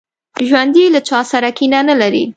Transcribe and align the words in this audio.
ژوندي 0.47 0.85
له 0.95 0.99
چا 1.09 1.19
سره 1.31 1.49
کینه 1.57 1.79
نه 1.89 1.95
لري 2.01 2.23